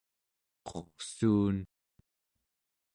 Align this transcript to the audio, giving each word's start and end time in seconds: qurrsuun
qurrsuun 0.67 1.57